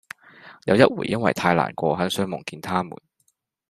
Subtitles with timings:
[0.65, 2.99] 有一回因為太難過很想夢見他們